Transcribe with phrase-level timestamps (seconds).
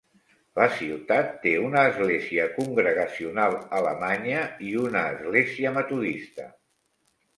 [0.59, 6.49] La ciutat té una església congregacional alemanya i una església metodista.